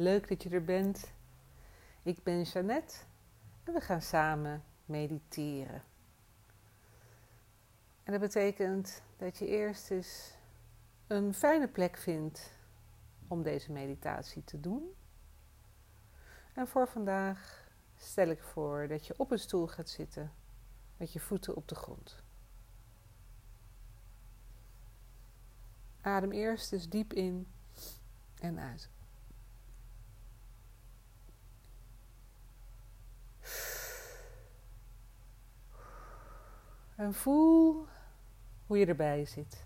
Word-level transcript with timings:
Leuk 0.00 0.28
dat 0.28 0.42
je 0.42 0.50
er 0.50 0.64
bent. 0.64 1.12
Ik 2.02 2.22
ben 2.22 2.42
Jeannette 2.42 2.96
en 3.64 3.72
we 3.72 3.80
gaan 3.80 4.02
samen 4.02 4.64
mediteren. 4.84 5.82
En 8.02 8.12
dat 8.12 8.20
betekent 8.20 9.02
dat 9.16 9.38
je 9.38 9.46
eerst 9.46 9.90
eens 9.90 10.34
een 11.06 11.34
fijne 11.34 11.68
plek 11.68 11.96
vindt 11.96 12.52
om 13.28 13.42
deze 13.42 13.72
meditatie 13.72 14.44
te 14.44 14.60
doen. 14.60 14.94
En 16.54 16.68
voor 16.68 16.88
vandaag 16.88 17.68
stel 17.96 18.28
ik 18.28 18.42
voor 18.42 18.88
dat 18.88 19.06
je 19.06 19.14
op 19.16 19.30
een 19.30 19.38
stoel 19.38 19.66
gaat 19.66 19.88
zitten 19.88 20.32
met 20.96 21.12
je 21.12 21.20
voeten 21.20 21.56
op 21.56 21.68
de 21.68 21.74
grond. 21.74 22.22
Adem 26.00 26.32
eerst 26.32 26.70
dus 26.70 26.88
diep 26.88 27.12
in 27.12 27.46
en 28.40 28.58
uit. 28.58 28.90
En 36.98 37.14
voel 37.14 37.86
hoe 38.66 38.78
je 38.78 38.86
erbij 38.86 39.24
zit. 39.24 39.64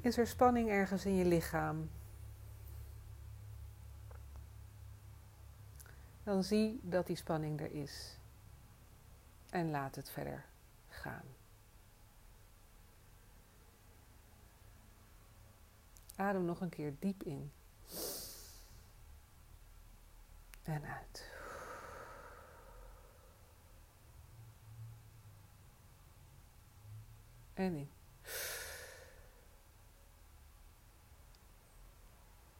Is 0.00 0.18
er 0.18 0.26
spanning 0.26 0.68
ergens 0.68 1.04
in 1.04 1.14
je 1.14 1.24
lichaam? 1.24 1.90
Dan 6.22 6.44
zie 6.44 6.80
dat 6.82 7.06
die 7.06 7.16
spanning 7.16 7.60
er 7.60 7.72
is. 7.72 8.18
En 9.50 9.70
laat 9.70 9.94
het 9.94 10.10
verder 10.10 10.44
gaan. 10.88 11.24
Adem 16.16 16.44
nog 16.44 16.60
een 16.60 16.68
keer 16.68 16.94
diep 16.98 17.22
in. 17.22 17.52
En 20.62 20.84
uit. 20.84 21.35
En 27.56 27.74
in. 27.74 27.90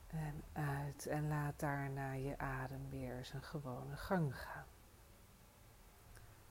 En 0.06 0.42
uit. 0.52 1.06
En 1.06 1.28
laat 1.28 1.60
daarna 1.60 2.12
je 2.12 2.38
adem 2.38 2.90
weer 2.90 3.24
zijn 3.24 3.42
gewone 3.42 3.96
gang 3.96 4.36
gaan. 4.36 4.66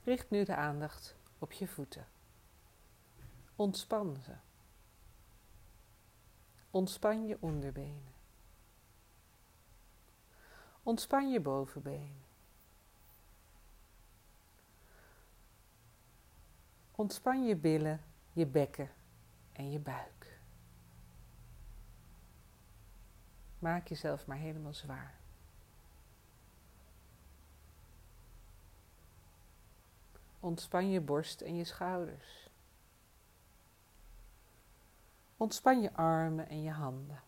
Richt 0.03 0.29
nu 0.29 0.43
de 0.43 0.55
aandacht 0.55 1.15
op 1.39 1.51
je 1.51 1.67
voeten. 1.67 2.07
Ontspan 3.55 4.17
ze. 4.17 4.33
Ontspan 6.71 7.27
je 7.27 7.37
onderbenen. 7.39 8.13
Ontspan 10.83 11.31
je 11.31 11.39
bovenbenen. 11.39 12.23
Ontspan 16.91 17.45
je 17.45 17.55
billen, 17.55 18.03
je 18.35 18.45
bekken 18.45 18.89
en 19.51 19.71
je 19.71 19.79
buik. 19.79 20.39
Maak 23.59 23.87
jezelf 23.87 24.25
maar 24.25 24.37
helemaal 24.37 24.73
zwaar. 24.73 25.19
Ontspan 30.39 30.89
je 30.89 31.01
borst 31.01 31.41
en 31.41 31.55
je 31.55 31.63
schouders. 31.63 32.49
Ontspan 35.37 35.81
je 35.81 35.93
armen 35.93 36.49
en 36.49 36.61
je 36.61 36.71
handen. 36.71 37.23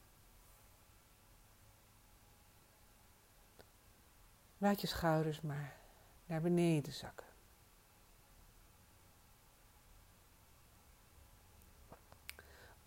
Laat 4.57 4.81
je 4.81 4.87
schouders 4.87 5.41
maar 5.41 5.77
naar 6.25 6.41
beneden 6.41 6.93
zakken. 6.93 7.26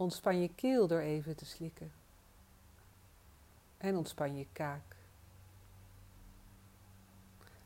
Ontspan 0.00 0.40
je 0.40 0.54
keel 0.54 0.86
door 0.86 1.00
even 1.00 1.36
te 1.36 1.44
slikken. 1.44 1.92
En 3.78 3.96
ontspan 3.96 4.36
je 4.36 4.46
kaak. 4.52 4.96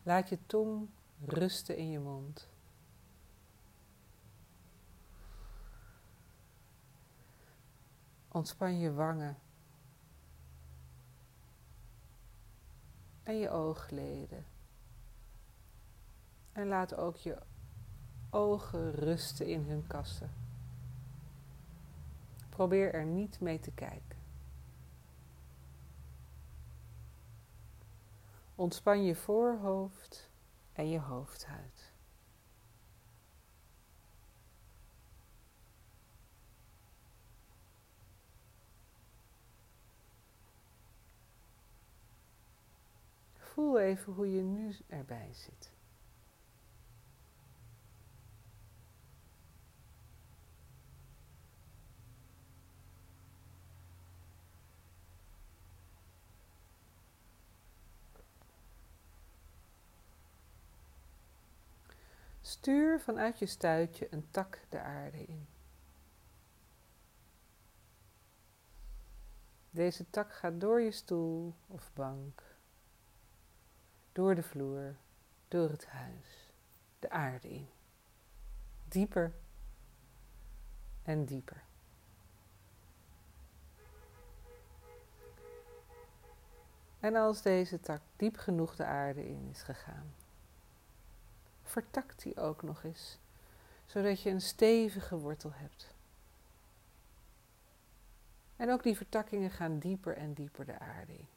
Laat 0.03 0.29
je 0.29 0.39
tong 0.47 0.89
rusten 1.25 1.77
in 1.77 1.91
je 1.91 1.99
mond. 1.99 2.49
Ontspan 8.29 8.79
je 8.79 8.93
wangen 8.93 9.37
en 13.23 13.39
je 13.39 13.51
oogleden. 13.51 14.45
En 16.53 16.69
laat 16.69 16.95
ook 16.95 17.17
je 17.17 17.39
ogen 18.31 18.93
rusten 18.93 19.47
in 19.47 19.63
hun 19.63 19.87
kassen. 19.87 20.31
Probeer 22.55 22.95
er 22.95 23.05
niet 23.05 23.41
mee 23.41 23.61
te 23.61 23.71
kijken. 23.71 24.19
Ontspan 28.55 29.05
je 29.05 29.15
voorhoofd 29.15 30.31
en 30.73 30.89
je 30.89 30.99
hoofdhuid. 31.01 31.93
Voel 43.37 43.79
even 43.79 44.13
hoe 44.13 44.33
je 44.33 44.43
nu 44.43 44.77
erbij 44.87 45.31
zit. 45.33 45.74
Stuur 62.55 63.01
vanuit 63.01 63.39
je 63.39 63.47
stuitje 63.47 64.07
een 64.11 64.31
tak 64.31 64.61
de 64.69 64.81
aarde 64.81 65.25
in. 65.25 65.47
Deze 69.71 70.11
tak 70.11 70.33
gaat 70.33 70.61
door 70.61 70.81
je 70.81 70.91
stoel 70.91 71.55
of 71.67 71.91
bank, 71.95 72.43
door 74.13 74.35
de 74.35 74.43
vloer, 74.43 74.97
door 75.49 75.71
het 75.71 75.87
huis, 75.87 76.53
de 76.99 77.11
aarde 77.11 77.49
in. 77.49 77.69
Dieper 78.89 79.33
en 81.03 81.25
dieper. 81.25 81.63
En 87.01 87.17
als 87.17 87.43
deze 87.43 87.81
tak 87.81 88.01
diep 88.17 88.37
genoeg 88.37 88.77
de 88.77 88.85
aarde 88.85 89.29
in 89.29 89.49
is 89.51 89.63
gegaan, 89.63 90.15
vertakt 91.75 92.23
die 92.23 92.37
ook 92.37 92.63
nog 92.63 92.85
eens, 92.85 93.19
zodat 93.87 94.23
je 94.23 94.31
een 94.31 94.41
stevige 94.41 95.17
wortel 95.17 95.53
hebt. 95.53 95.95
En 98.57 98.71
ook 98.71 98.83
die 98.83 98.97
vertakkingen 98.97 99.51
gaan 99.51 99.79
dieper 99.79 100.17
en 100.17 100.33
dieper 100.33 100.67
de 100.67 100.79
aarde 100.79 101.13
in. 101.13 101.29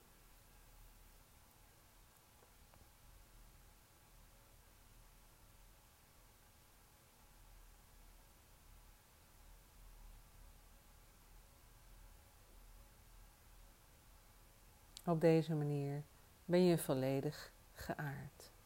Op 15.06 15.22
deze 15.22 15.54
manier 15.56 16.04
ben 16.46 16.66
je 16.66 16.78
volledig 16.78 17.52
geaard. 17.74 18.57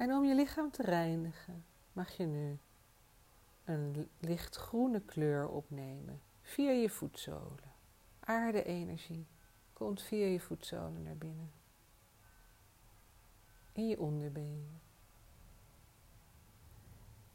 En 0.00 0.12
om 0.12 0.24
je 0.24 0.34
lichaam 0.34 0.70
te 0.70 0.82
reinigen, 0.82 1.64
mag 1.92 2.10
je 2.10 2.26
nu 2.26 2.58
een 3.64 4.08
lichtgroene 4.18 5.00
kleur 5.00 5.48
opnemen 5.48 6.20
via 6.42 6.70
je 6.70 6.90
voetzolen. 6.90 7.72
Aarde-energie 8.20 9.26
komt 9.72 10.02
via 10.02 10.26
je 10.26 10.40
voetzolen 10.40 11.02
naar 11.02 11.16
binnen. 11.16 11.52
In 13.72 13.88
je 13.88 13.98
onderbenen. 13.98 14.80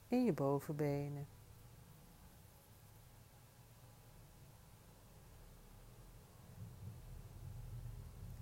In 0.08 0.24
je 0.24 0.34
bovenbenen. 0.34 1.28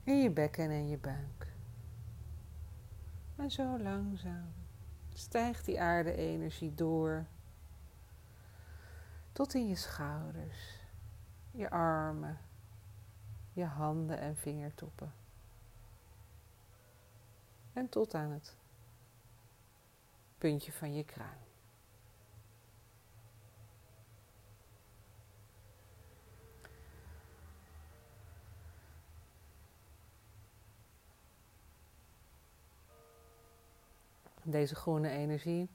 In 0.04 0.22
je 0.22 0.30
bekken 0.30 0.70
en 0.70 0.90
je 0.90 0.98
buik. 0.98 1.53
En 3.44 3.52
zo 3.52 3.80
langzaam 3.80 4.54
stijgt 5.14 5.66
die 5.66 5.82
aarde-energie 5.82 6.74
door 6.74 7.26
tot 9.32 9.54
in 9.54 9.68
je 9.68 9.76
schouders, 9.76 10.80
je 11.52 11.70
armen, 11.70 12.38
je 13.54 13.66
handen 13.66 14.20
en 14.20 14.36
vingertoppen. 14.36 15.14
En 17.74 17.90
tot 17.90 18.14
aan 18.14 18.32
het 18.32 18.56
puntje 20.38 20.72
van 20.72 20.94
je 20.94 21.04
kruin. 21.04 21.43
Deze 34.54 34.76
groene 34.76 35.10
energie 35.10 35.70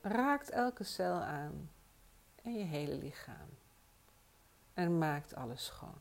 raakt 0.00 0.50
elke 0.50 0.84
cel 0.84 1.20
aan 1.20 1.70
in 2.42 2.54
je 2.54 2.64
hele 2.64 2.94
lichaam 2.94 3.48
en 4.74 4.98
maakt 4.98 5.34
alles 5.34 5.64
schoon. 5.64 5.98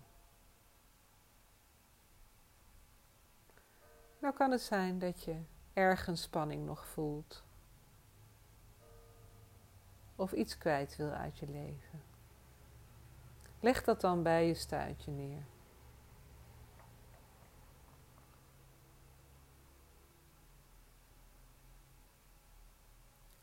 Nou 4.19 4.33
kan 4.33 4.51
het 4.51 4.61
zijn 4.61 4.99
dat 4.99 5.23
je 5.23 5.41
ergens 5.73 6.21
spanning 6.21 6.65
nog 6.65 6.87
voelt 6.87 7.43
of 10.15 10.31
iets 10.31 10.57
kwijt 10.57 10.95
wil 10.95 11.11
uit 11.11 11.37
je 11.37 11.47
leven. 11.47 12.03
Leg 13.59 13.83
dat 13.83 14.01
dan 14.01 14.23
bij 14.23 14.47
je 14.47 14.53
stuitje 14.53 15.11
neer. 15.11 15.54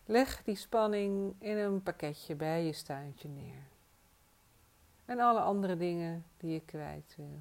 Leg 0.05 0.43
die 0.45 0.55
spanning 0.55 1.35
in 1.39 1.57
een 1.57 1.83
pakketje 1.83 2.35
bij 2.35 2.65
je 2.65 2.73
stuintje 2.73 3.29
neer. 3.29 3.63
En 5.05 5.21
alle 5.21 5.41
andere 5.41 5.77
dingen 5.77 6.25
die 6.37 6.53
je 6.53 6.61
kwijt 6.61 7.15
wil. 7.17 7.41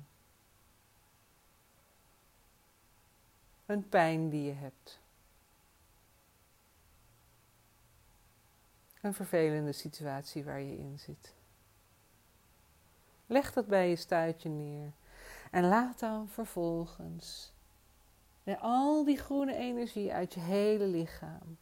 Een 3.66 3.90
pijn 3.90 4.30
die 4.30 4.44
je 4.44 4.54
hebt. 4.54 5.00
Een 9.02 9.14
vervelende 9.14 9.72
situatie 9.72 10.44
waar 10.44 10.62
je 10.62 10.78
in 10.78 11.00
zit. 11.00 11.34
Leg 13.26 13.54
dat 13.54 13.68
bij 13.68 13.90
je 13.90 13.96
stuitje 13.96 14.50
neer. 14.50 14.92
En 15.52 15.64
laat 15.64 16.00
dan 16.00 16.30
vervolgens 16.30 17.52
al 18.60 19.04
die 19.04 19.18
groene 19.18 19.56
energie 19.56 20.14
uit 20.14 20.34
je 20.34 20.40
hele 20.40 20.86
lichaam 20.86 21.58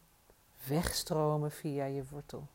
wegstromen 0.66 1.50
via 1.50 1.84
je 1.84 2.04
wortel. 2.04 2.48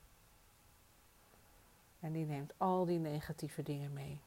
En 2.00 2.12
die 2.12 2.26
neemt 2.26 2.54
al 2.58 2.86
die 2.86 3.00
negatieve 3.00 3.64
dingen 3.64 3.94
mee. 3.94 4.22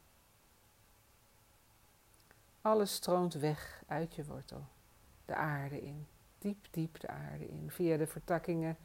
Alles 2.60 2.94
stroomt 2.94 3.34
weg 3.34 3.82
uit 3.86 4.14
je 4.14 4.24
wortel, 4.24 4.66
de 5.24 5.34
aarde 5.34 5.82
in, 5.82 6.06
diep, 6.38 6.66
diep 6.70 7.00
de 7.00 7.08
aarde 7.08 7.48
in, 7.48 7.70
via 7.70 7.96
de 7.96 8.06
vertakkingen. 8.06 8.76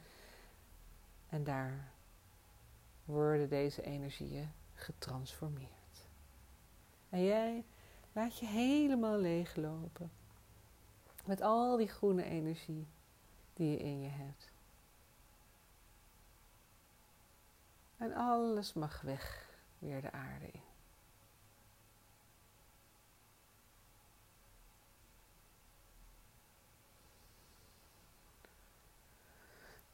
En 1.28 1.44
daar 1.44 1.92
worden 3.04 3.48
deze 3.48 3.82
energieën 3.82 4.52
getransformeerd. 4.74 6.08
En 7.08 7.24
jij 7.24 7.64
laat 8.12 8.38
je 8.38 8.46
helemaal 8.46 9.18
leeglopen 9.18 10.10
met 11.24 11.40
al 11.40 11.76
die 11.76 11.88
groene 11.88 12.24
energie 12.24 12.86
die 13.52 13.70
je 13.70 13.78
in 13.78 14.00
je 14.00 14.08
hebt. 14.08 14.52
En 17.96 18.12
alles 18.12 18.72
mag 18.72 19.00
weg 19.00 19.48
weer 19.78 20.00
de 20.00 20.12
aarde 20.12 20.46
in. 20.46 20.62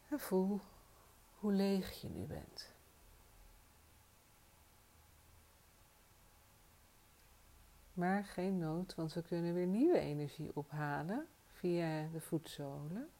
En 0.08 0.20
voel 0.20 0.60
hoe 1.38 1.52
leeg 1.52 2.00
je 2.00 2.08
nu 2.08 2.24
bent. 2.24 2.72
Maar 7.92 8.24
geen 8.24 8.58
nood, 8.58 8.94
want 8.94 9.12
we 9.12 9.22
kunnen 9.22 9.54
weer 9.54 9.66
nieuwe 9.66 9.98
energie 9.98 10.56
ophalen 10.56 11.26
via 11.52 12.06
de 12.12 12.20
voetzolen. 12.20 13.10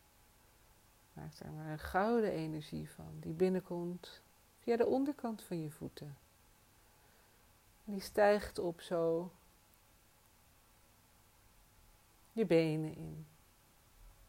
Maak 1.13 1.39
er 1.39 1.51
maar 1.51 1.67
een 1.67 1.79
gouden 1.79 2.31
energie 2.31 2.91
van 2.91 3.17
die 3.21 3.33
binnenkomt 3.33 4.23
via 4.63 4.77
de 4.77 4.87
onderkant 4.87 5.43
van 5.43 5.61
je 5.61 5.71
voeten. 5.71 6.17
En 7.85 7.93
die 7.93 8.01
stijgt 8.01 8.59
op 8.59 8.81
zo 8.81 9.33
je 12.33 12.47
benen 12.47 12.95
in, 12.95 13.27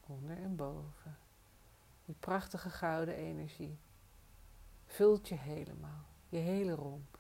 onder 0.02 0.38
en 0.38 0.56
boven. 0.56 1.18
Die 2.06 2.16
prachtige 2.20 2.70
gouden 2.70 3.16
energie 3.16 3.78
vult 4.86 5.28
je 5.28 5.36
helemaal, 5.36 6.06
je 6.30 6.38
hele 6.38 6.72
romp. 6.72 7.20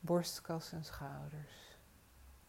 Borstkas 0.00 0.72
en 0.72 0.84
schouders, 0.84 1.76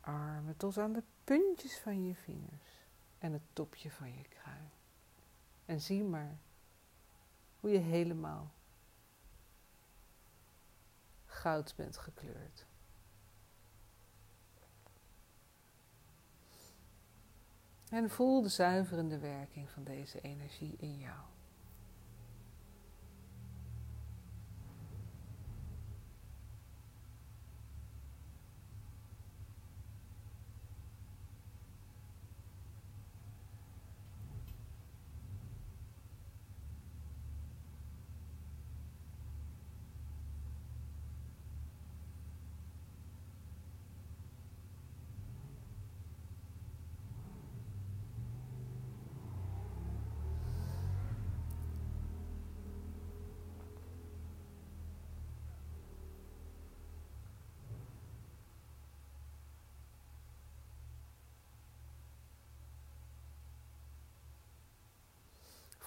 armen 0.02 0.58
tot 0.58 0.78
aan 0.78 0.94
de 0.94 1.04
puntjes 1.24 1.80
van 1.80 2.06
je 2.06 2.16
vingers 2.16 2.86
en 3.18 3.34
het 3.34 3.42
topje 3.54 3.92
van 3.92 4.14
je 4.14 4.24
kruin. 4.24 4.72
En 5.66 5.82
zie 5.82 6.04
maar 6.04 6.38
hoe 7.66 7.74
je 7.74 7.80
helemaal 7.80 8.52
goud 11.26 11.74
bent 11.76 11.98
gekleurd. 11.98 12.66
En 17.90 18.10
voel 18.10 18.42
de 18.42 18.50
zuiverende 18.50 19.18
werking 19.18 19.70
van 19.70 19.84
deze 19.84 20.22
energie 20.22 20.76
in 20.78 20.98
jou. 20.98 21.35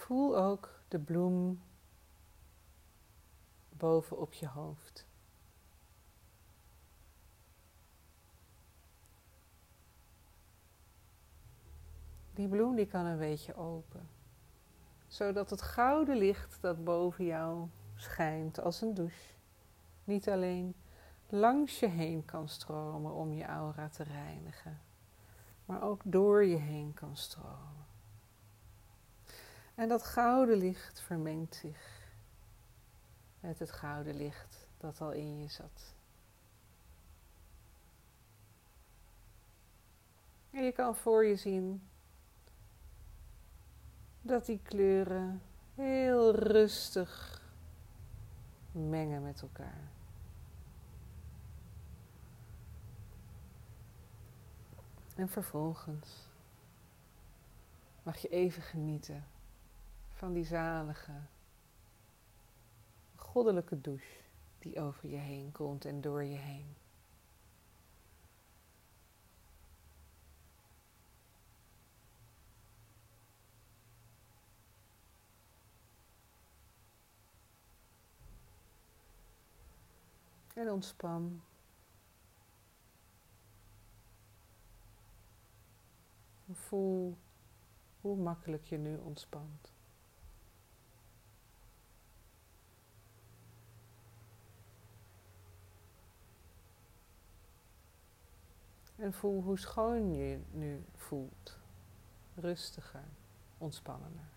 Voel 0.08 0.38
ook 0.38 0.80
de 0.88 0.98
bloem 0.98 1.62
boven 3.68 4.18
op 4.18 4.32
je 4.32 4.48
hoofd. 4.48 5.06
Die 12.34 12.48
bloem 12.48 12.74
die 12.74 12.86
kan 12.86 13.04
een 13.04 13.18
beetje 13.18 13.54
open, 13.54 14.08
zodat 15.06 15.50
het 15.50 15.62
gouden 15.62 16.16
licht 16.16 16.58
dat 16.60 16.84
boven 16.84 17.24
jou 17.24 17.68
schijnt 17.94 18.60
als 18.60 18.80
een 18.80 18.94
douche, 18.94 19.34
niet 20.04 20.28
alleen 20.28 20.74
langs 21.26 21.80
je 21.80 21.88
heen 21.88 22.24
kan 22.24 22.48
stromen 22.48 23.12
om 23.12 23.32
je 23.32 23.44
aura 23.44 23.88
te 23.88 24.02
reinigen, 24.02 24.80
maar 25.64 25.82
ook 25.82 26.00
door 26.04 26.44
je 26.44 26.56
heen 26.56 26.94
kan 26.94 27.16
stromen. 27.16 27.77
En 29.78 29.88
dat 29.88 30.04
gouden 30.04 30.56
licht 30.56 31.00
vermengt 31.00 31.54
zich 31.54 32.10
met 33.40 33.58
het 33.58 33.70
gouden 33.70 34.16
licht 34.16 34.66
dat 34.78 35.00
al 35.00 35.12
in 35.12 35.40
je 35.40 35.48
zat. 35.48 35.94
En 40.50 40.64
je 40.64 40.72
kan 40.72 40.96
voor 40.96 41.24
je 41.24 41.36
zien 41.36 41.88
dat 44.22 44.46
die 44.46 44.60
kleuren 44.62 45.42
heel 45.74 46.34
rustig 46.34 47.42
mengen 48.72 49.22
met 49.22 49.42
elkaar. 49.42 49.90
En 55.14 55.28
vervolgens 55.28 56.28
mag 58.02 58.16
je 58.16 58.28
even 58.28 58.62
genieten 58.62 59.24
van 60.18 60.32
die 60.32 60.44
zalige 60.44 61.12
goddelijke 63.16 63.80
douche 63.80 64.20
die 64.58 64.80
over 64.80 65.08
je 65.08 65.16
heen 65.16 65.52
komt 65.52 65.84
en 65.84 66.00
door 66.00 66.24
je 66.24 66.36
heen. 66.36 66.76
En 80.54 80.70
ontspan. 80.70 81.42
Voel 86.52 87.16
hoe 88.00 88.16
makkelijk 88.16 88.64
je 88.64 88.78
nu 88.78 88.96
ontspant. 88.96 89.77
En 98.98 99.12
voel 99.12 99.42
hoe 99.42 99.58
schoon 99.58 100.14
je 100.14 100.40
nu 100.50 100.84
voelt. 100.96 101.58
Rustiger, 102.34 103.08
ontspannender 103.58 104.28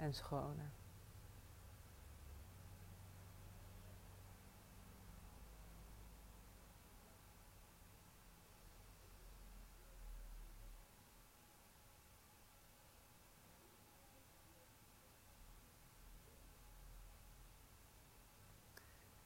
en 0.00 0.14
schoner. 0.14 0.70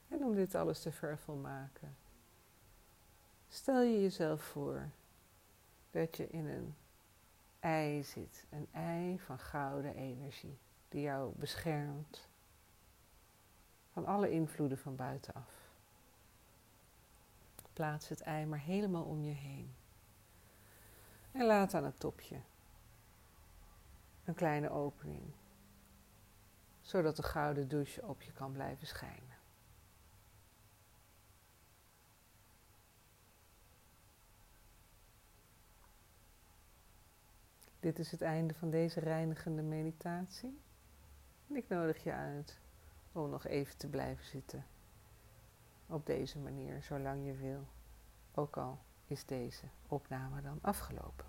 En 0.07 0.23
om 0.23 0.35
dit 0.35 0.55
alles 0.55 0.81
te 0.81 0.91
vervolmaken, 0.91 1.95
stel 3.55 3.81
je 3.81 4.01
jezelf 4.01 4.41
voor 4.41 4.89
dat 5.91 6.17
je 6.17 6.27
in 6.27 6.47
een 6.47 6.75
ei 7.59 8.03
zit, 8.03 8.45
een 8.49 8.67
ei 8.71 9.19
van 9.19 9.39
gouden 9.39 9.95
energie 9.95 10.57
die 10.89 11.01
jou 11.01 11.33
beschermt 11.35 12.27
van 13.91 14.05
alle 14.05 14.31
invloeden 14.31 14.77
van 14.77 14.95
buitenaf. 14.95 15.51
Plaats 17.73 18.09
het 18.09 18.21
ei 18.21 18.45
maar 18.45 18.59
helemaal 18.59 19.03
om 19.03 19.23
je 19.23 19.33
heen. 19.33 19.75
En 21.31 21.45
laat 21.45 21.73
aan 21.73 21.85
het 21.85 21.99
topje 21.99 22.39
een 24.25 24.35
kleine 24.35 24.69
opening, 24.69 25.31
zodat 26.81 27.15
de 27.15 27.23
gouden 27.23 27.67
douche 27.67 28.01
op 28.01 28.21
je 28.21 28.31
kan 28.31 28.51
blijven 28.51 28.87
schijnen. 28.87 29.24
Dit 37.85 37.99
is 37.99 38.11
het 38.11 38.21
einde 38.21 38.53
van 38.53 38.69
deze 38.69 38.99
reinigende 38.99 39.61
meditatie. 39.61 40.59
Ik 41.47 41.67
nodig 41.67 42.03
je 42.03 42.11
uit 42.11 42.59
om 43.11 43.29
nog 43.29 43.47
even 43.47 43.77
te 43.77 43.87
blijven 43.87 44.25
zitten. 44.25 44.65
Op 45.87 46.05
deze 46.05 46.39
manier, 46.39 46.83
zolang 46.83 47.25
je 47.25 47.33
wil. 47.33 47.67
Ook 48.33 48.57
al 48.57 48.79
is 49.05 49.25
deze 49.25 49.65
opname 49.87 50.41
dan 50.41 50.59
afgelopen. 50.61 51.25